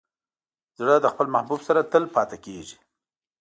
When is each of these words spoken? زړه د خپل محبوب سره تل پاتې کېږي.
زړه 0.79 0.95
د 1.01 1.05
خپل 1.13 1.27
محبوب 1.35 1.59
سره 1.67 1.81
تل 1.91 2.03
پاتې 2.15 2.37
کېږي. 2.45 2.77